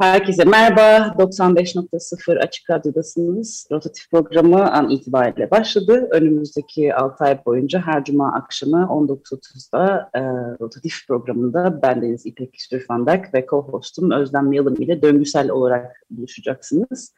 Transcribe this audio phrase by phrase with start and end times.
[0.00, 1.14] Herkese merhaba.
[1.18, 3.66] 95.0 Açık Radyo'dasınız.
[3.72, 6.08] Rotatif programı an itibariyle başladı.
[6.10, 10.20] Önümüzdeki 6 ay boyunca her cuma akşamı 19.30'da e,
[10.60, 17.14] Rotatif programında bendeniz İpek Sürfandak ve co-hostum Özlem Yalım ile döngüsel olarak buluşacaksınız.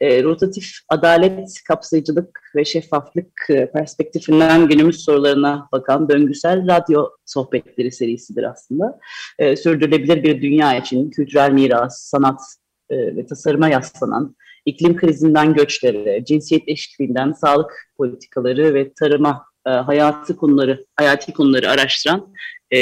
[0.00, 8.42] E, rotatif adalet, kapsayıcılık ve şeffaflık e, perspektifinden günümüz sorularına bakan döngüsel radyo sohbetleri serisidir
[8.42, 8.98] aslında.
[9.38, 12.25] E, sürdürülebilir bir dünya için kültürel miras, sanat
[12.90, 20.36] e, ve tasarıma yaslanan, iklim krizinden göçlere, cinsiyet eşitliğinden sağlık politikaları ve tarıma e, hayatı
[20.36, 22.32] konuları, hayati konuları araştıran
[22.70, 22.78] e,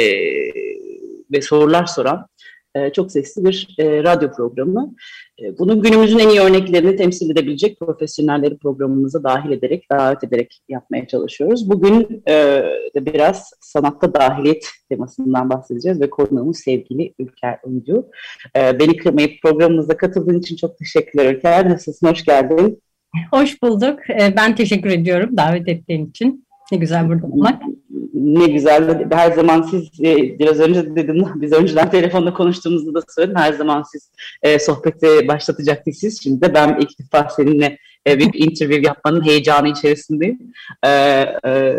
[1.32, 2.26] ve sorular soran
[2.74, 4.94] e, çok sesli bir e, radyo programı.
[5.42, 11.06] E, bunun günümüzün en iyi örneklerini temsil edebilecek profesyonelleri programımıza dahil ederek, davet ederek yapmaya
[11.06, 11.70] çalışıyoruz.
[11.70, 12.22] Bugün
[12.94, 18.06] de biraz sanatta dahiliyet temasından bahsedeceğiz ve konuğumuz sevgili Ülker Uncu.
[18.56, 21.70] Beni kırmayıp programımıza katıldığın için çok teşekkürler Ülker.
[21.70, 22.06] Nasılsın?
[22.06, 22.82] Hoş geldin.
[23.30, 23.98] Hoş bulduk.
[24.36, 26.43] Ben teşekkür ediyorum davet ettiğin için.
[26.72, 27.62] Ne güzel burada olmak.
[28.14, 29.10] Ne güzel.
[29.10, 33.36] Her zaman siz e, biraz önce dedim, biz önceden telefonda konuştuğumuzda da söyledim.
[33.36, 34.10] Her zaman siz
[34.42, 36.22] e, sohbeti başlatacaktık siz.
[36.22, 40.38] Şimdi de ben ilk defa seninle e, bir interview yapmanın heyecanı içerisindeyim.
[40.84, 40.90] E,
[41.46, 41.76] e,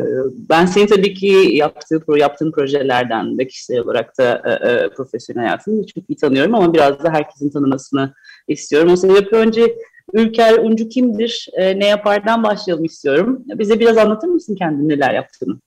[0.49, 5.85] ben seni tabii ki yaptığı, yaptığın projelerden ve kişisel olarak da e, e, profesyonel hayatını
[5.87, 8.13] çok iyi tanıyorum ama biraz da herkesin tanımasını
[8.47, 8.91] istiyorum.
[8.91, 9.75] O sebeple önce
[10.13, 13.43] Ülker Uncu kimdir, e, ne yapardan başlayalım istiyorum.
[13.47, 15.59] Bize biraz anlatır mısın kendini neler yaptığını?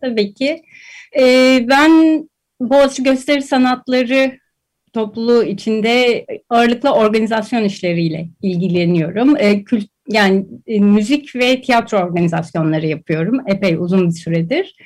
[0.00, 0.62] Tabii ki.
[1.18, 1.24] E,
[1.68, 2.24] ben
[2.60, 4.38] Boğaziçi Gösteri Sanatları
[4.92, 9.36] topluluğu içinde ağırlıklı organizasyon işleriyle ilgileniyorum.
[9.36, 14.76] E, kült, yani e, müzik ve tiyatro organizasyonları yapıyorum epey uzun bir süredir.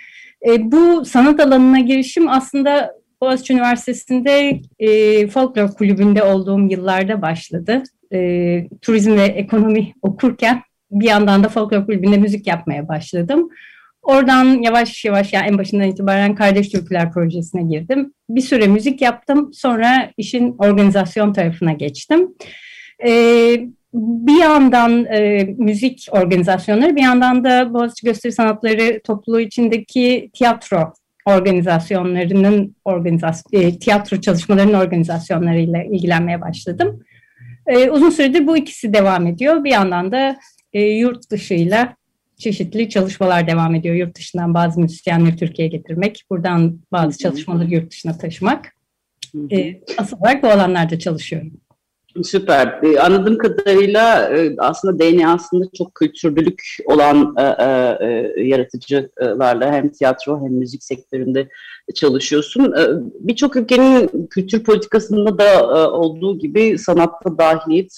[0.49, 7.83] E, bu sanat alanına girişim aslında Boğaziçi Üniversitesi'nde e, folklor kulübünde olduğum yıllarda başladı
[8.13, 13.49] e, turizm ve ekonomi okurken bir yandan da folklor kulübünde müzik yapmaya başladım.
[14.03, 18.13] Oradan yavaş yavaş yani en başından itibaren Kardeş Türküler projesine girdim.
[18.31, 19.51] Bir süre müzik yaptım.
[19.53, 22.35] Sonra işin organizasyon tarafına geçtim.
[23.07, 23.61] Ee,
[23.95, 30.93] bir yandan e, müzik organizasyonları, bir yandan da Boğaziçi Gösteri Sanatları topluluğu içindeki tiyatro
[31.27, 37.01] organizasyonlarının organizasyon, e, tiyatro çalışmalarının organizasyonlarıyla ilgilenmeye başladım.
[37.69, 39.65] E, uzun süredir bu ikisi devam ediyor.
[39.65, 40.39] Bir yandan da
[40.73, 41.97] e, yurt dışıyla
[42.37, 43.95] çeşitli çalışmalar devam ediyor.
[43.95, 48.75] Yurt dışından bazı müzisyenleri Türkiye'ye getirmek, buradan bazı çalışmaları yurt dışına taşımak.
[49.51, 51.53] E, asıl olarak bu alanlarda çalışıyorum.
[52.23, 52.81] Süper.
[53.01, 60.85] Anladığım kadarıyla e, aslında DNA'sında çok kültürlülük olan e, e, yaratıcılarla hem tiyatro hem müzik
[60.85, 61.49] sektöründe
[61.95, 62.75] çalışıyorsun.
[63.21, 67.93] Birçok ülkenin kültür politikasında da olduğu gibi sanatta dahiliyet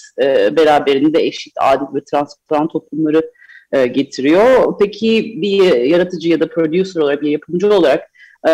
[0.57, 3.31] beraberinde eşit, adil ve transparan toplumları
[3.71, 4.75] getiriyor.
[4.79, 8.10] Peki bir yaratıcı ya da producer olarak, bir yapımcı olarak
[8.47, 8.51] e,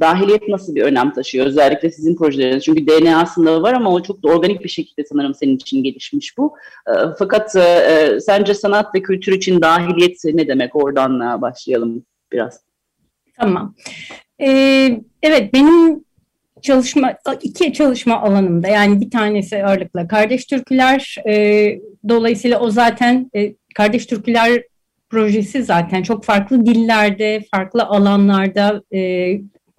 [0.00, 1.46] dahiliyet nasıl bir önem taşıyor?
[1.46, 2.64] Özellikle sizin projeleriniz.
[2.64, 6.54] Çünkü DNA'sında var ama o çok da organik bir şekilde sanırım senin için gelişmiş bu.
[6.88, 10.76] E, fakat e, sence sanat ve kültür için dahiliyet ne demek?
[10.76, 12.60] Oradan başlayalım biraz.
[13.36, 13.74] Tamam.
[14.40, 16.04] Ee, evet benim
[16.62, 21.34] çalışma iki çalışma alanımda yani bir tanesi ağırlıkla kardeş türküler e,
[22.08, 24.62] dolayısıyla o zaten e, kardeş türküler
[25.10, 29.32] projesi zaten çok farklı dillerde, farklı alanlarda, e,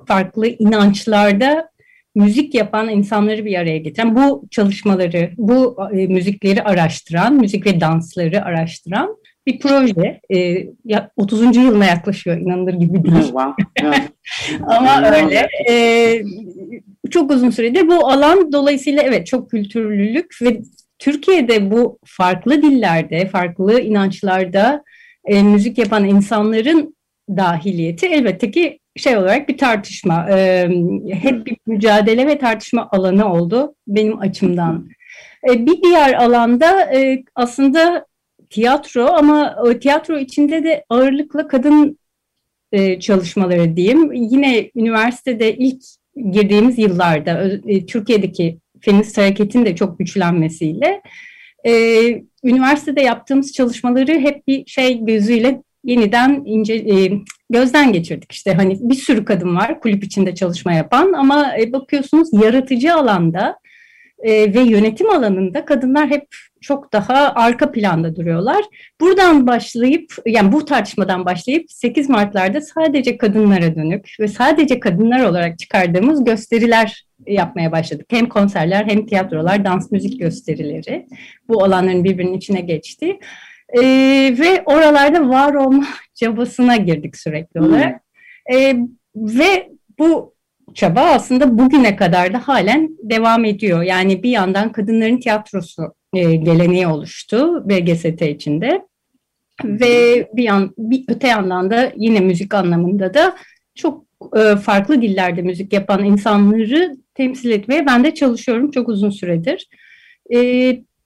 [0.07, 1.69] farklı inançlarda
[2.15, 8.45] müzik yapan insanları bir araya getiren, bu çalışmaları, bu e, müzikleri araştıran, müzik ve dansları
[8.45, 9.17] araştıran
[9.47, 10.21] bir proje.
[10.33, 10.67] E,
[11.15, 11.55] 30.
[11.55, 13.33] yılına yaklaşıyor, inanılır gibi değil.
[14.67, 15.49] Ama öyle.
[15.69, 16.23] E,
[17.09, 20.61] çok uzun süredir bu alan dolayısıyla evet çok kültürlülük ve
[20.99, 24.83] Türkiye'de bu farklı dillerde, farklı inançlarda
[25.25, 26.95] e, müzik yapan insanların
[27.29, 30.29] dahiliyeti elbette ki şey olarak bir tartışma.
[30.29, 30.69] E,
[31.11, 34.89] hep bir mücadele ve tartışma alanı oldu benim açımdan.
[35.49, 38.05] E, bir diğer alanda e, aslında
[38.49, 41.99] tiyatro ama o tiyatro içinde de ağırlıkla kadın
[42.71, 44.13] e, çalışmaları diyeyim.
[44.13, 45.83] Yine üniversitede ilk
[46.31, 51.01] girdiğimiz yıllarda e, Türkiye'deki feminist hareketin de çok güçlenmesiyle
[51.65, 51.73] e,
[52.43, 57.11] üniversitede yaptığımız çalışmaları hep bir şey gözüyle yeniden ince e,
[57.49, 58.31] gözden geçirdik.
[58.31, 63.59] İşte hani bir sürü kadın var kulüp içinde çalışma yapan ama e, bakıyorsunuz yaratıcı alanda
[64.19, 66.27] e, ve yönetim alanında kadınlar hep
[66.61, 68.65] çok daha arka planda duruyorlar.
[69.01, 75.59] Buradan başlayıp yani bu tartışmadan başlayıp 8 Mart'larda sadece kadınlara dönük ve sadece kadınlar olarak
[75.59, 78.05] çıkardığımız gösteriler yapmaya başladık.
[78.09, 81.07] Hem konserler hem tiyatrolar, dans müzik gösterileri
[81.47, 83.19] bu alanların birbirinin içine geçti.
[83.69, 83.81] E,
[84.39, 88.01] ve oralarda var olma çabasına girdik sürekli olarak.
[88.49, 88.57] Hmm.
[88.57, 88.75] E,
[89.15, 89.69] ve
[89.99, 90.35] bu
[90.73, 93.81] çaba aslında bugüne kadar da halen devam ediyor.
[93.81, 98.85] Yani bir yandan kadınların tiyatrosu e, geleneği oluştu BGST içinde.
[99.63, 103.35] Ve bir, yan, bir öte yandan da yine müzik anlamında da
[103.75, 104.05] çok
[104.37, 109.67] e, farklı dillerde müzik yapan insanları temsil etmeye ben de çalışıyorum çok uzun süredir.
[110.33, 110.39] E,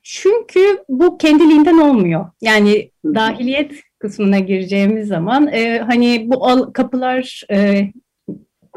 [0.04, 2.26] çünkü bu kendiliğinden olmuyor.
[2.42, 7.88] Yani dahiliyet kısmına gireceğimiz zaman e, hani bu al, kapılar e,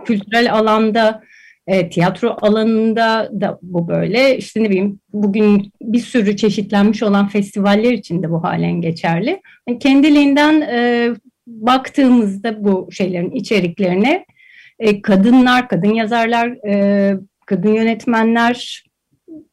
[0.05, 1.23] kültürel alanda,
[1.67, 4.39] e, tiyatro alanında da bu böyle.
[4.39, 9.41] İşte ne bileyim bugün bir sürü çeşitlenmiş olan festivaller için de bu halen geçerli.
[9.69, 11.11] Yani kendiliğinden e,
[11.47, 14.25] baktığımızda bu şeylerin içeriklerine
[14.83, 18.85] e, kadınlar, kadın yazarlar, e, kadın yönetmenler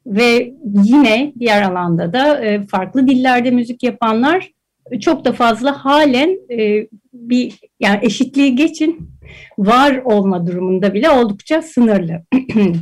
[0.06, 0.54] ve
[0.84, 4.52] yine diğer alanda da e, farklı dillerde müzik yapanlar
[5.02, 9.10] çok da fazla halen e, bir yani eşitliği geçin
[9.58, 12.14] var olma durumunda bile oldukça sınırlı.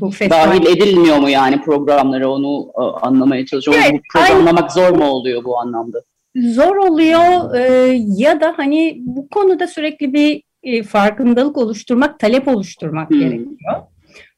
[0.01, 3.83] bu Dahil edilmiyor mu yani programlara onu e, anlamaya çalışıyorum.
[3.89, 6.03] Evet, bu programlamak zor mu oluyor bu anlamda?
[6.35, 13.09] Zor oluyor e, ya da hani bu konuda sürekli bir e, farkındalık oluşturmak, talep oluşturmak
[13.09, 13.19] hmm.
[13.19, 13.73] gerekiyor.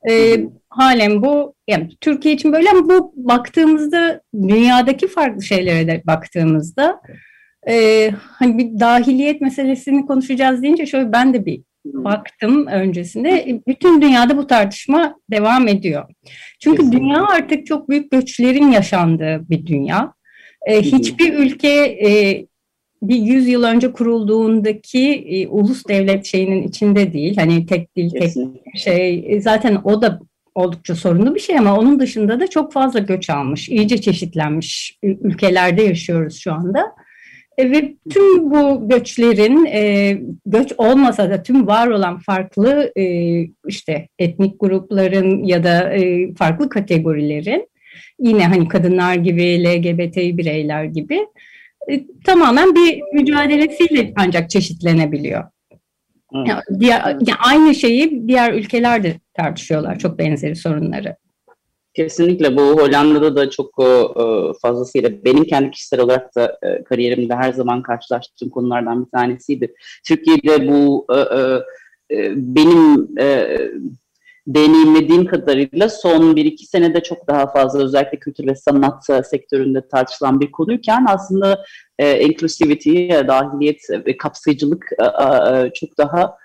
[0.09, 0.39] E,
[0.69, 7.01] halen bu yani Türkiye için böyle ama bu baktığımızda dünyadaki farklı şeylere de baktığımızda
[7.69, 13.61] e, hani bir dahiliyet meselesini konuşacağız deyince şöyle ben de bir baktım öncesinde.
[13.67, 16.09] Bütün dünyada bu tartışma devam ediyor.
[16.59, 16.99] Çünkü Kesinlikle.
[16.99, 20.13] dünya artık çok büyük göçlerin yaşandığı bir dünya.
[20.65, 21.69] E, hiçbir ülke
[22.07, 22.45] e,
[23.01, 27.37] bir yüz yıl önce kurulduğundaki e, ulus devlet şeyinin içinde değil.
[27.37, 28.33] Hani tek dil, tek
[28.75, 29.23] şey.
[29.27, 30.19] E, zaten o da
[30.55, 35.83] oldukça sorunlu bir şey ama onun dışında da çok fazla göç almış, iyice çeşitlenmiş ülkelerde
[35.83, 36.95] yaşıyoruz şu anda.
[37.57, 43.03] E, ve tüm bu göçlerin e, göç olmasa da tüm var olan farklı e,
[43.67, 47.67] işte etnik grupların ya da e, farklı kategorilerin
[48.19, 51.19] yine hani kadınlar gibi LGBT bireyler gibi
[51.89, 55.43] e, tamamen bir mücadelesiyle ancak çeşitlenebiliyor.
[56.33, 61.15] Yani diğer, yani aynı şeyi diğer ülkeler de tartışıyorlar çok benzeri sorunları.
[61.93, 63.87] Kesinlikle bu Hollanda'da da çok e,
[64.61, 69.73] fazlasıyla benim kendi kişisel olarak da e, kariyerimde her zaman karşılaştığım konulardan bir tanesiydi.
[70.07, 71.07] Türkiye'de bu
[72.11, 73.07] e, benim
[74.47, 80.39] deneyimlediğim kadarıyla son bir iki senede çok daha fazla özellikle kültür ve sanat sektöründe tartışılan
[80.39, 81.63] bir konuyken aslında
[81.99, 84.85] e, inclusivity, dahiliyet ve kapsayıcılık
[85.73, 86.37] çok daha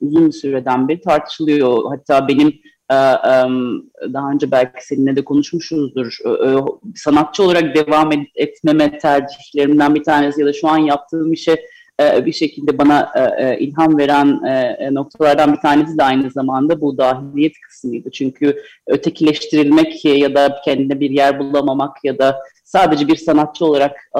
[0.00, 1.90] uzun bir süreden beri tartışılıyor.
[1.90, 2.52] Hatta benim
[2.92, 2.94] ee,
[4.12, 6.18] daha önce belki seninle de konuşmuşuzdur.
[6.94, 11.56] Sanatçı olarak devam etmeme tercihlerimden bir tanesi ya da şu an yaptığım işe
[12.00, 14.40] e, bir şekilde bana e, e, ilham veren
[14.94, 18.10] noktalardan bir tanesi de aynı zamanda bu dahiliyet kısmıydı.
[18.10, 24.10] Çünkü ötekileştirilmek ya da kendine bir yer bulamamak ya da sadece bir sanatçı olarak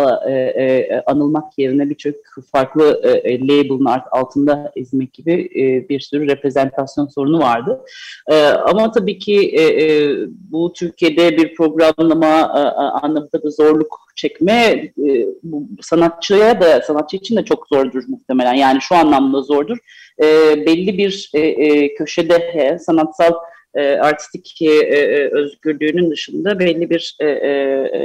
[1.06, 2.14] anılmak yerine birçok
[2.52, 5.50] farklı label'ın altında ezmek gibi
[5.88, 7.80] bir sürü reprezentasyon sorunu vardı.
[8.66, 9.56] Ama tabii ki
[10.50, 12.48] bu Türkiye'de bir programlama
[13.02, 14.88] anlamında da zorluk çekme
[15.42, 18.54] bu sanatçıya da sanatçı için de çok zordur muhtemelen.
[18.54, 19.78] Yani şu anlamda zordur.
[20.66, 21.30] Belli bir
[21.98, 23.32] köşede sanatsal
[23.74, 27.48] e, artistik e, e, özgürlüğünün dışında belli bir e, e,
[27.92, 28.00] e,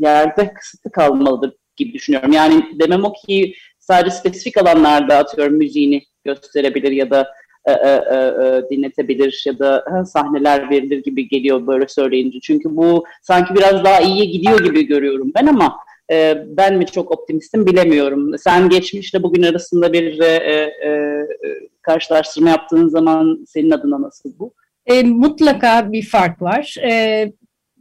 [0.00, 2.32] yerde kısıtlı kalmalıdır gibi düşünüyorum.
[2.32, 7.28] Yani demem o ki sadece spesifik alanlarda atıyorum müziğini gösterebilir ya da
[7.66, 12.38] e, e, e, e dinletebilir ya da ha, sahneler verilir gibi geliyor böyle söyleyince.
[12.42, 15.76] Çünkü bu sanki biraz daha iyiye gidiyor gibi görüyorum ben ama
[16.12, 18.38] e, ben mi çok optimistim bilemiyorum.
[18.38, 21.26] Sen geçmişle bugün arasında bir e, e, e
[21.82, 24.54] karşılaştırma yaptığın zaman senin adına nasıl bu?
[24.86, 26.76] E, mutlaka bir fark var.
[26.90, 27.32] E,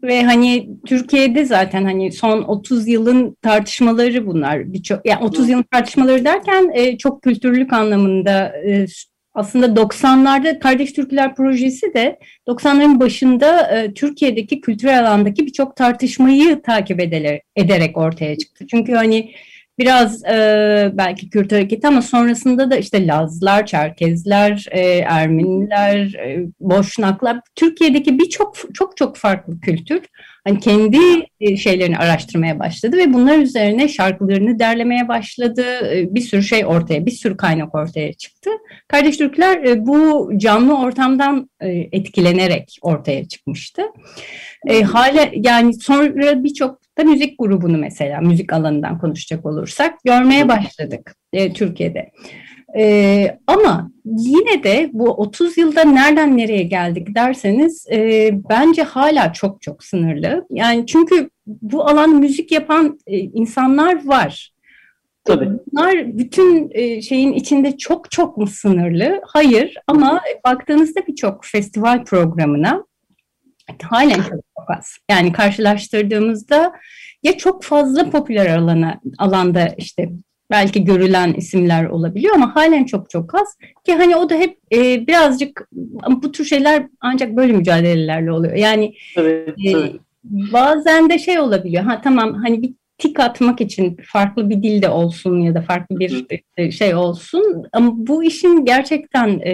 [0.03, 4.73] ve hani Türkiye'de zaten hani son 30 yılın tartışmaları bunlar.
[4.73, 8.85] Birçok yani 30 yılın tartışmaları derken e, çok kültürlük anlamında e,
[9.33, 16.99] aslında 90'larda Kardeş Türküler projesi de 90'ların başında e, Türkiye'deki kültürel alandaki birçok tartışmayı takip
[16.99, 18.65] ederek, ederek ortaya çıktı.
[18.71, 19.31] Çünkü hani
[19.79, 27.39] biraz e, belki Kürt hareketi ama sonrasında da işte Lazlar, Çerkezler, e, Ermeniler, e, Boşnaklar,
[27.55, 30.01] Türkiye'deki birçok çok çok farklı kültür
[30.43, 30.97] hani kendi
[31.39, 35.63] e, şeylerini araştırmaya başladı ve bunlar üzerine şarkılarını derlemeye başladı.
[35.95, 38.49] E, bir sürü şey ortaya, bir sürü kaynak ortaya çıktı.
[38.87, 41.49] Kardeş Türkler e, bu canlı ortamdan
[41.91, 43.81] etkilenerek ortaya çıkmıştı.
[44.67, 51.15] E, hala yani sonra birçok da müzik grubunu mesela müzik alanından konuşacak olursak görmeye başladık
[51.53, 52.11] Türkiye'de.
[52.77, 59.61] E, ama yine de bu 30 yılda nereden nereye geldik derseniz e, bence hala çok
[59.61, 60.45] çok sınırlı.
[60.49, 64.51] Yani çünkü bu alan müzik yapan e, insanlar var.
[65.25, 65.49] Tabii.
[65.71, 69.21] Bunlar bütün e, şeyin içinde çok çok mu sınırlı?
[69.25, 72.83] Hayır ama baktığınızda birçok festival programına
[73.83, 74.97] halen çok, az.
[75.11, 76.73] Yani karşılaştırdığımızda
[77.23, 80.09] ya çok fazla popüler alana, alanda işte
[80.51, 85.07] belki görülen isimler olabiliyor ama halen çok çok az ki hani o da hep e,
[85.07, 85.69] birazcık
[86.07, 88.55] bu tür şeyler ancak böyle mücadelelerle oluyor.
[88.55, 89.95] Yani evet, evet.
[89.95, 89.99] E,
[90.53, 91.83] bazen de şey olabiliyor.
[91.83, 96.25] Ha tamam hani bir tik atmak için farklı bir dilde olsun ya da farklı bir
[96.57, 97.63] e, şey olsun.
[97.73, 99.53] Ama bu işin gerçekten e,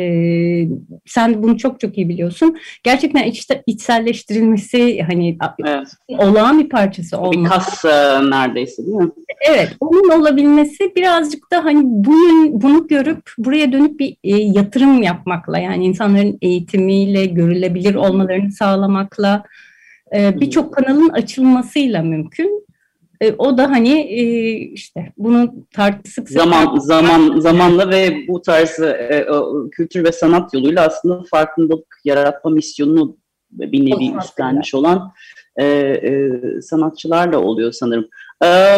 [1.05, 2.57] sen bunu çok çok iyi biliyorsun.
[2.83, 5.87] Gerçekten iç, içselleştirilmesi hani evet.
[6.09, 7.43] olağan bir parçası olması.
[7.43, 9.11] Bir kas e, neredeyse değil mi?
[9.49, 9.69] Evet.
[9.79, 15.85] Onun olabilmesi birazcık da hani bugün bunu görüp buraya dönüp bir e, yatırım yapmakla yani
[15.85, 19.43] insanların eğitimiyle görülebilir olmalarını sağlamakla
[20.15, 22.66] e, birçok kanalın açılmasıyla mümkün.
[23.21, 24.21] E, o da hani e,
[24.57, 29.27] işte bunu tartışıp zaman zaman zamanla ve bu tarz e,
[29.71, 33.17] kültür ve sanat yoluyla aslında farkındalık yaratma misyonunu
[33.51, 35.13] bir nevi üstlenmiş olan
[35.55, 36.31] e, e,
[36.61, 38.07] sanatçılar da oluyor sanırım.
[38.43, 38.77] E,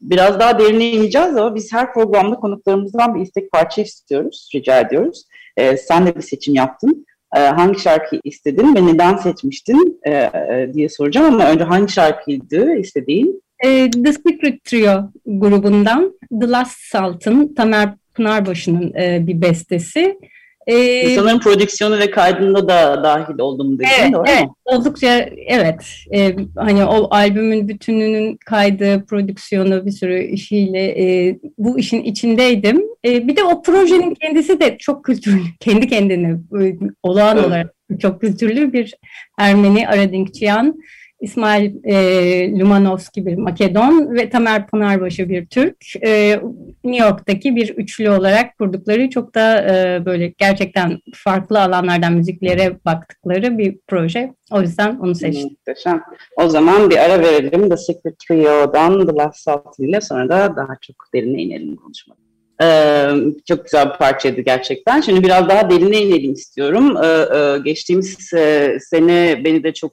[0.00, 5.24] biraz daha derine ineceğiz ama biz her programda konuklarımızdan bir istek parça istiyoruz, rica ediyoruz.
[5.56, 7.06] E, sen de bir seçim yaptın.
[7.36, 12.76] E, hangi şarkıyı istedin ve neden seçmiştin e, e, diye soracağım ama önce hangi şarkıydı
[12.76, 13.42] istediğin?
[13.64, 20.18] E, The Secret Trio grubundan The Last Salt'ın Tamer Pınarbaşı'nın e, bir bestesi.
[20.66, 24.56] Ee, Sanırım prodüksiyonu ve kaydında da dahil oldum dedin, evet, doğru evet, mu?
[24.64, 25.86] Oldukça evet.
[26.14, 32.82] E, hani o albümün bütününün kaydı, prodüksiyonu bir sürü işiyle e, bu işin içindeydim.
[33.04, 36.30] E, bir de o projenin kendisi de çok kültürlü, kendi kendine
[36.62, 37.46] e, olağan evet.
[37.46, 38.94] olarak çok kültürlü bir
[39.38, 40.80] Ermeni Aradinkçiyan.
[41.20, 45.76] İsmail e, Lumanovski bir Makedon ve Tamer Pınarbaşı bir Türk.
[46.04, 46.40] E,
[46.86, 53.58] New York'taki bir üçlü olarak kurdukları çok da e, böyle gerçekten farklı alanlardan müziklere baktıkları
[53.58, 54.34] bir proje.
[54.50, 55.50] O yüzden onu seçtim.
[55.50, 56.02] Muhteşem.
[56.36, 60.76] O zaman bir ara verelim The Secret Trio'dan The Last Salt ile sonra da daha
[60.80, 62.25] çok derine inelim konuşmaya.
[62.62, 63.10] Ee,
[63.48, 65.00] çok güzel bir parçaydı gerçekten.
[65.00, 66.96] Şimdi biraz daha derine inelim istiyorum.
[66.96, 69.92] Ee, e, geçtiğimiz e, sene beni de çok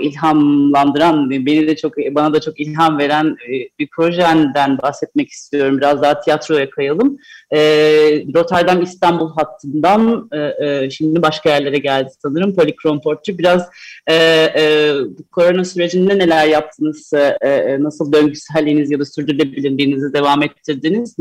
[0.00, 5.78] ilhamlandıran, beni de çok bana da çok ilham veren e, bir projenden bahsetmek istiyorum.
[5.78, 7.18] Biraz daha tiyatroya kayalım.
[7.52, 12.54] Ee, Rotterdam İstanbul hattından e, e, şimdi başka yerlere geldi sanırım.
[12.54, 13.38] Polikrom Portçu.
[13.38, 13.68] Biraz
[14.06, 14.14] e,
[14.56, 14.92] e,
[15.32, 17.12] korona sürecinde neler yaptınız?
[17.12, 21.16] E, e, nasıl döngüselliğiniz ya da sürdürülebilirliğinizi devam ettirdiniz?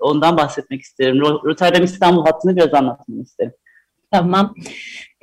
[0.00, 1.20] Ondan bahsetmek isterim.
[1.20, 3.52] Rotterdam İstanbul hattını biraz anlatmanı isterim.
[4.10, 4.54] Tamam.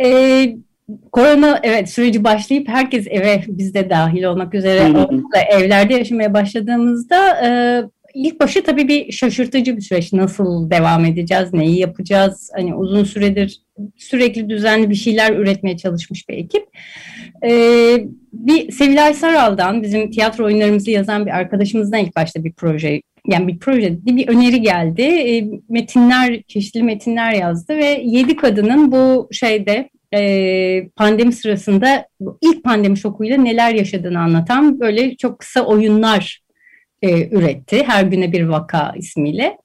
[0.03, 0.55] Ee,
[1.11, 4.93] korona evet süreci başlayıp herkes eve bizde dahil olmak üzere
[5.51, 7.49] evlerde yaşamaya başladığımızda e,
[8.13, 10.13] ilk başı tabii bir şaşırtıcı bir süreç.
[10.13, 12.51] Nasıl devam edeceğiz, neyi yapacağız?
[12.55, 13.61] Hani uzun süredir
[13.97, 16.63] sürekli düzenli bir şeyler üretmeye çalışmış bir ekip.
[17.43, 17.97] Ee,
[18.33, 23.59] bir Sevilay Saral'dan bizim tiyatro oyunlarımızı yazan bir arkadaşımızdan ilk başta bir proje yani bir
[23.59, 25.01] proje bir öneri geldi.
[25.01, 32.07] E, metinler, çeşitli metinler yazdı ve yedi kadının bu şeyde e, pandemi sırasında
[32.41, 36.41] ilk pandemi şokuyla neler yaşadığını anlatan böyle çok kısa oyunlar
[37.01, 37.83] e, üretti.
[37.83, 39.57] Her güne bir vaka ismiyle.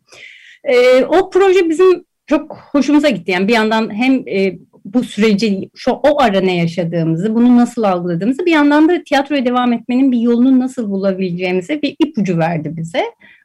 [0.65, 3.31] E, o proje bizim çok hoşumuza gitti.
[3.31, 8.47] Yani bir yandan hem e, bu süreci şu o ara ne yaşadığımızı, bunu nasıl algıladığımızı
[8.47, 13.03] bir yandan da tiyatroya devam etmenin bir yolunu nasıl bulabileceğimize bir ipucu verdi bize.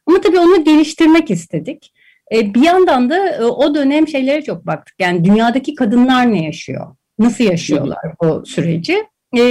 [0.07, 1.93] Ama tabii onu geliştirmek istedik.
[2.31, 4.95] E, bir yandan da e, o dönem şeylere çok baktık.
[4.99, 6.95] Yani dünyadaki kadınlar ne yaşıyor?
[7.19, 8.97] Nasıl yaşıyorlar bu süreci?
[9.37, 9.43] E,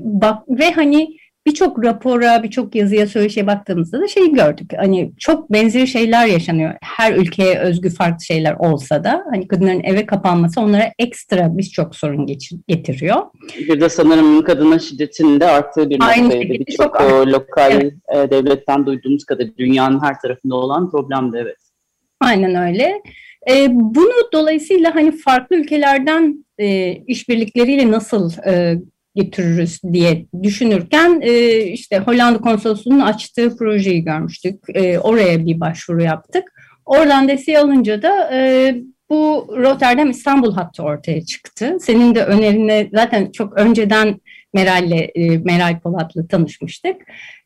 [0.00, 4.70] bak ve hani birçok rapora, birçok yazıya, söyleşiye baktığımızda da şeyi gördük.
[4.76, 6.74] Hani çok benzeri şeyler yaşanıyor.
[6.82, 12.26] Her ülkeye özgü farklı şeyler olsa da hani kadınların eve kapanması onlara ekstra birçok sorun
[12.68, 13.16] getiriyor.
[13.58, 16.40] Bir de sanırım kadına şiddetin de arttığı bir noktaydı.
[16.40, 17.92] Birçok lokal evet.
[18.14, 21.56] E, devletten duyduğumuz kadar dünyanın her tarafında olan problemdi evet.
[22.20, 23.02] Aynen öyle.
[23.50, 28.78] E, bunu dolayısıyla hani farklı ülkelerden e, işbirlikleriyle nasıl e,
[29.14, 34.54] getiririz diye düşünürken e, işte Hollanda Konsolosluğu'nun açtığı projeyi görmüştük.
[34.74, 36.44] E, oraya bir başvuru yaptık.
[36.86, 38.74] Oradan desteği alınca da e,
[39.10, 41.76] bu Rotterdam İstanbul hattı ortaya çıktı.
[41.80, 44.20] Senin de önerine zaten çok önceden
[44.54, 46.96] Meral'le, e, Meral Polat'la tanışmıştık.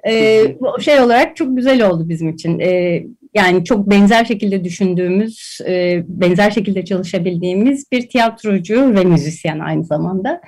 [0.08, 0.42] E,
[0.80, 2.60] şey olarak çok güzel oldu bizim için.
[2.60, 3.02] E,
[3.36, 10.40] yani çok benzer şekilde düşündüğümüz, e, benzer şekilde çalışabildiğimiz bir tiyatrocu ve müzisyen aynı zamanda.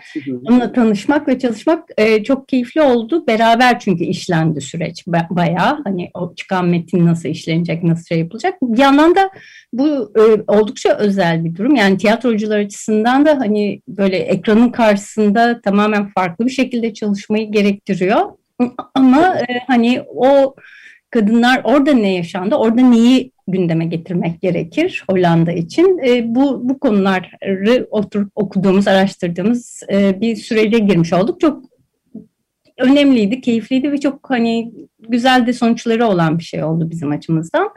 [0.44, 3.26] Onunla tanışmak ve çalışmak e, çok keyifli oldu.
[3.26, 5.80] Beraber çünkü işlendi süreç bayağı.
[5.84, 8.54] Hani o çıkan metin nasıl işlenecek, nasıl şey yapılacak.
[8.62, 9.30] Bir yandan da
[9.72, 11.74] bu e, oldukça özel bir durum.
[11.74, 18.20] Yani tiyatrocular açısından da hani böyle ekranın karşısında tamamen farklı bir şekilde çalışmayı gerektiriyor.
[18.94, 20.54] Ama e, hani o
[21.10, 25.98] kadınlar orada ne yaşandı, orada neyi gündeme getirmek gerekir Hollanda için.
[26.06, 31.40] E, bu, bu konuları oturup okuduğumuz, araştırdığımız e, bir sürece girmiş olduk.
[31.40, 31.62] Çok
[32.78, 34.72] önemliydi, keyifliydi ve çok hani
[35.08, 37.68] güzel de sonuçları olan bir şey oldu bizim açımızdan.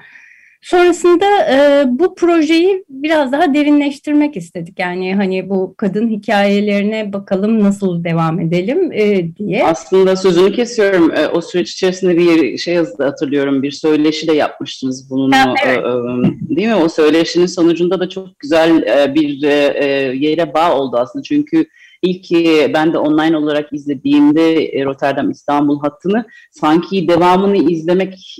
[0.62, 4.80] Sonrasında e, bu projeyi biraz daha derinleştirmek istedik.
[4.80, 9.66] Yani hani bu kadın hikayelerine bakalım nasıl devam edelim e, diye.
[9.66, 11.12] Aslında sözünü kesiyorum.
[11.12, 13.64] E, o süreç içerisinde bir şey yazdı hatırlıyorum.
[13.64, 15.46] Bir söyleşi de yapmıştınız bununla.
[15.46, 15.80] Ha, evet.
[15.80, 16.76] e, değil mi?
[16.76, 19.86] O söyleşinin sonucunda da çok güzel e, bir e,
[20.18, 21.24] yere bağ oldu aslında.
[21.24, 21.66] Çünkü
[22.02, 22.32] İlk
[22.74, 28.38] ben de online olarak izlediğimde Rotterdam İstanbul hattını sanki devamını izlemek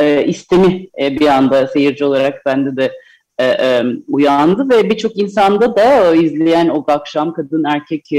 [0.00, 2.92] e, istemi e, bir anda seyirci olarak bende de
[3.38, 8.18] e, e, uyandı ve birçok insanda da o izleyen o akşam kadın erkek e,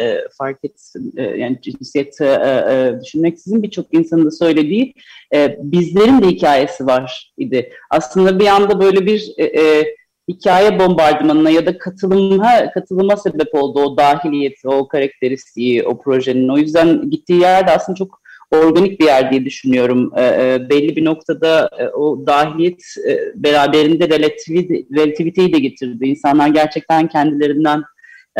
[0.00, 4.94] e, fark etsin e, yani cinsiyet e, e, düşünmeksizin birçok insanın da söylediği
[5.34, 7.72] e, bizlerin de hikayesi var idi.
[7.90, 9.84] Aslında bir anda böyle bir e, e,
[10.28, 16.48] hikaye bombardımanına ya da katılıma katılıma sebep oldu o dahiliyeti, o karakteristiği, o projenin.
[16.48, 20.12] O yüzden gittiği yerde aslında çok organik bir yer diye düşünüyorum.
[20.16, 26.06] E, e, belli bir noktada e, o dahiliyet e, beraberinde relativite, relativiteyi de getirdi.
[26.06, 27.82] İnsanlar gerçekten kendilerinden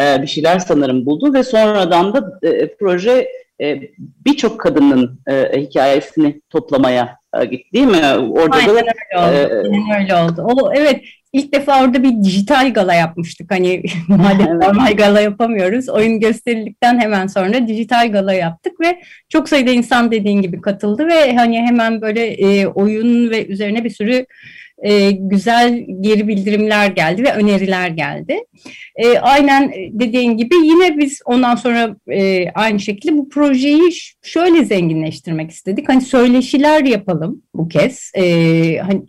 [0.00, 3.28] e, bir şeyler sanırım buldu ve sonradan da e, proje
[3.62, 3.80] e,
[4.26, 8.06] birçok kadının e, hikayesini toplamaya e, gitti değil mi?
[8.30, 9.74] Orada Aynen da, öyle oldu.
[9.92, 10.42] E, öyle oldu.
[10.42, 13.50] O, evet ilk defa orada bir dijital gala yapmıştık.
[13.50, 15.88] Hani madem normal gala yapamıyoruz.
[15.88, 21.36] Oyun gösterildikten hemen sonra dijital gala yaptık ve çok sayıda insan dediğin gibi katıldı ve
[21.36, 24.26] hani hemen böyle e, oyun ve üzerine bir sürü
[24.82, 28.38] e, güzel geri bildirimler geldi ve öneriler geldi.
[28.96, 33.90] E, aynen dediğin gibi yine biz ondan sonra e, aynı şekilde bu projeyi
[34.22, 35.88] şöyle zenginleştirmek istedik.
[35.88, 38.12] Hani söyleşiler yapalım bu kez.
[38.14, 38.22] E,
[38.78, 39.02] hani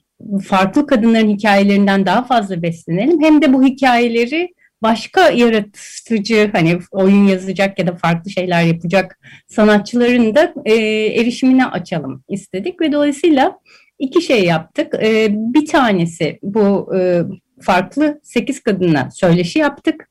[0.43, 3.23] farklı kadınların hikayelerinden daha fazla beslenelim.
[3.23, 4.49] Hem de bu hikayeleri
[4.81, 10.73] başka yaratıcı hani oyun yazacak ya da farklı şeyler yapacak sanatçıların da e,
[11.21, 13.59] erişimine açalım istedik ve dolayısıyla
[13.99, 14.93] iki şey yaptık.
[15.03, 17.21] E, bir tanesi bu e,
[17.61, 20.09] farklı sekiz kadına söyleşi yaptık.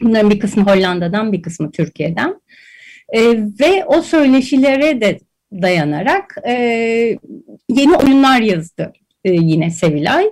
[0.00, 2.40] Bunların bir kısmı Hollanda'dan bir kısmı Türkiye'den.
[3.12, 3.20] E,
[3.60, 5.18] ve o söyleşilere de
[5.52, 6.52] dayanarak e,
[7.68, 8.92] yeni oyunlar yazdı
[9.24, 10.30] e, yine Sevilay.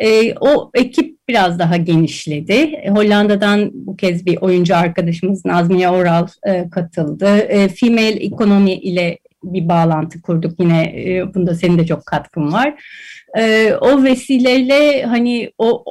[0.00, 2.52] E, o ekip biraz daha genişledi.
[2.52, 7.38] E, Hollanda'dan bu kez bir oyuncu arkadaşımız Nazmiye Oral e, katıldı.
[7.38, 10.82] E, Female Economy ile bir bağlantı kurduk yine.
[10.82, 12.82] E, bunda senin de çok katkın var.
[13.38, 15.84] E, o vesileyle hani o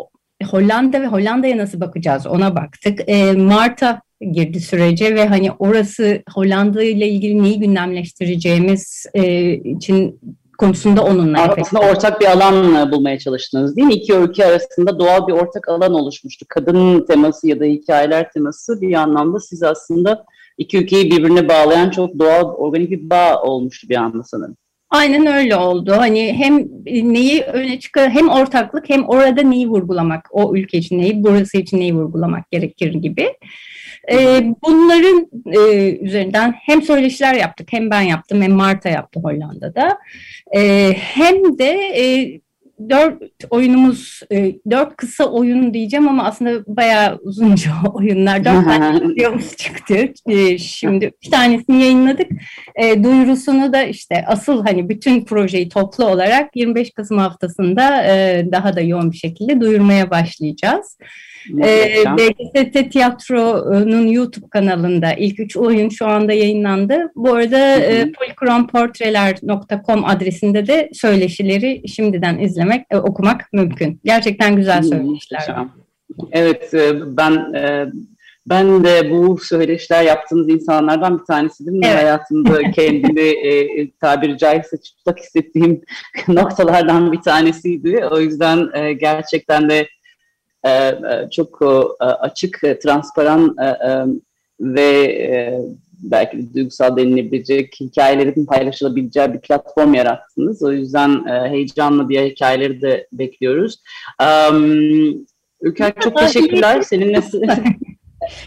[0.43, 2.99] Hollanda ve Hollanda'ya nasıl bakacağız ona baktık.
[3.08, 10.19] E, Mart'a girdi sürece ve hani orası Hollanda ile ilgili neyi gündemleştireceğimiz e, için
[10.58, 13.93] konusunda onunla Aslında ortak bir alan bulmaya çalıştınız değil mi?
[13.93, 16.45] İki ülke arasında doğal bir ortak alan oluşmuştu.
[16.49, 20.25] Kadın teması ya da hikayeler teması bir anlamda siz aslında
[20.58, 24.58] iki ülkeyi birbirine bağlayan çok doğal, organik bir bağ olmuştu bir anda sanırım.
[24.89, 25.91] Aynen öyle oldu.
[25.98, 31.24] Hani hem neyi öne çıkar, hem ortaklık hem orada neyi vurgulamak, o ülke için neyi,
[31.24, 33.34] burası için neyi vurgulamak gerekir gibi.
[34.12, 39.98] E, bunların e, üzerinden hem söyleşiler yaptık, hem ben yaptım, hem Marta yaptı Hollanda'da.
[40.56, 42.39] E, hem de e,
[42.90, 48.46] dört oyunumuz, e, dört kısa oyun diyeceğim ama aslında bayağı uzunca oyunlar.
[48.46, 50.14] Dört tane videomuz çıktı.
[50.28, 52.32] E, şimdi bir tanesini yayınladık.
[52.76, 58.76] E, duyurusunu da işte asıl hani bütün projeyi toplu olarak 25 Kasım haftasında e, daha
[58.76, 60.98] da yoğun bir şekilde duyurmaya başlayacağız.
[61.63, 67.12] E, BGST Tiyatro'nun YouTube kanalında ilk üç oyun şu anda yayınlandı.
[67.15, 73.99] Bu arada e, polikronportreler.com adresinde de söyleşileri şimdiden izlemek, e, okumak mümkün.
[74.03, 75.47] Gerçekten güzel söyleşiler.
[76.31, 77.86] Evet, e, ben e,
[78.49, 81.84] ben de bu söyleşiler yaptığınız insanlardan bir tanesiydim.
[81.84, 81.95] Evet.
[81.95, 85.81] Hayatımda kendimi e, tabiri caizse çıplak hissettiğim
[86.27, 88.05] noktalardan bir tanesiydi.
[88.12, 89.88] O yüzden e, gerçekten de
[90.65, 93.56] e, e, çok e, açık, transparan
[94.60, 95.65] ve
[95.99, 100.63] belki de duygusal denilebilecek hikayelerin paylaşılabileceği bir platform yarattınız.
[100.63, 103.80] O yüzden heyecanla diğer hikayeleri de bekliyoruz.
[105.62, 106.82] Ülker çok teşekkürler.
[106.82, 107.17] Seninle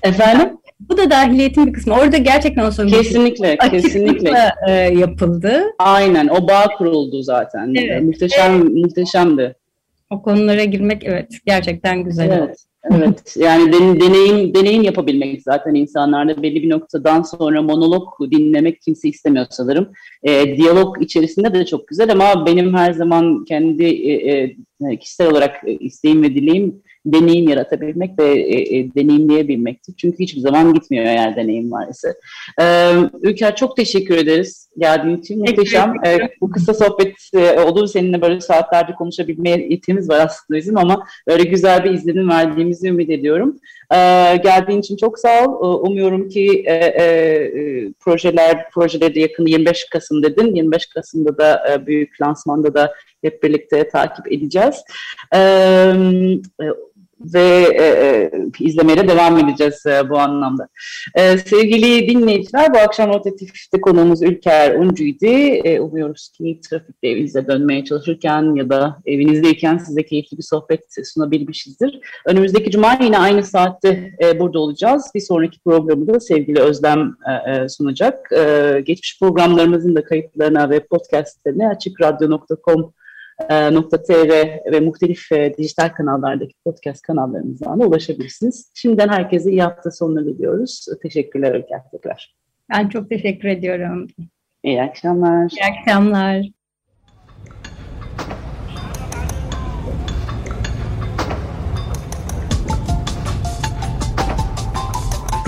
[0.02, 0.48] efendim.
[0.80, 1.94] Bu da dahiliyetin bir kısmı.
[1.94, 2.88] Orada gerçekten o sorun.
[2.88, 4.52] Kesinlikle, kesinlikle.
[4.98, 5.62] yapıldı.
[5.78, 7.74] Aynen, o bağ kuruldu zaten.
[7.74, 8.02] Evet.
[8.02, 8.70] Muhteşem, evet.
[8.70, 9.54] muhteşemdi
[10.10, 12.38] o konulara girmek evet gerçekten güzel.
[12.38, 12.64] Evet.
[12.90, 19.46] evet yani deneyim deneyim yapabilmek zaten insanlarda belli bir noktadan sonra monolog dinlemek kimse istemiyor
[19.50, 19.92] sanırım.
[20.22, 24.12] E, diyalog içerisinde de çok güzel ama benim her zaman kendi e,
[24.90, 29.94] e, kişisel olarak isteğim ve dileğim deneyim yaratabilmek ve e, e, deneyimleyebilmektir.
[29.96, 32.08] Çünkü hiçbir zaman gitmiyor eğer deneyim varsa.
[32.60, 32.92] Ee,
[33.22, 35.38] Ülker çok teşekkür ederiz geldiğin için.
[35.38, 35.94] Muhteşem.
[36.06, 41.06] Ee, bu kısa sohbet e, olur seninle böyle saatlerce konuşabilmeye yetimiz var aslında bizim ama
[41.28, 43.56] böyle güzel bir izlenim verdiğimizi ümit ediyorum.
[43.92, 43.96] Ee,
[44.44, 45.80] geldiğin için çok sağ ol.
[45.88, 50.54] Umuyorum ki e, e, projeler projeleri yakın 25 Kasım dedin.
[50.54, 54.74] 25 Kasım'da da e, büyük lansmanda da hep birlikte takip edeceğiz.
[55.34, 55.92] Ee,
[57.20, 60.68] ve e, e, izlemeye devam edeceğiz e, bu anlamda.
[61.14, 65.26] E, sevgili dinleyiciler, bu akşam rotatifte konuğumuz Ülker Uncu'ydu.
[65.64, 72.00] E, umuyoruz ki trafikte evinize dönmeye çalışırken ya da evinizdeyken size keyifli bir sohbet sunabilmişizdir.
[72.26, 75.10] Önümüzdeki cuma yine aynı saatte e, burada olacağız.
[75.14, 77.14] Bir sonraki programı da sevgili Özlem
[77.46, 78.32] e, e sunacak.
[78.32, 82.92] E, geçmiş programlarımızın da kayıtlarına ve podcastlerine açıkradyo.com
[83.40, 88.72] .tr ve muhtelif e, dijital kanallardaki podcast kanallarımızdan da ulaşabilirsiniz.
[88.74, 90.86] Şimdiden herkese iyi hafta sonları diliyoruz.
[91.02, 92.34] Teşekkürler Öker tekrar.
[92.70, 94.06] Ben çok teşekkür ediyorum.
[94.64, 95.50] İyi akşamlar.
[95.50, 96.46] İyi akşamlar.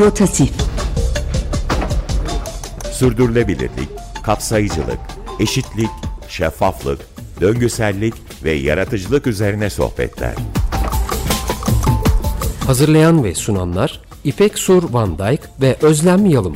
[0.00, 0.52] Rotatif
[2.92, 3.88] Sürdürülebilirlik,
[4.24, 4.98] kapsayıcılık,
[5.40, 5.90] eşitlik,
[6.28, 7.09] şeffaflık,
[7.40, 10.34] döngüsellik ve yaratıcılık üzerine sohbetler.
[12.66, 16.54] Hazırlayan ve sunanlar İpek Sur Van Dijk ve Özlem Yalım.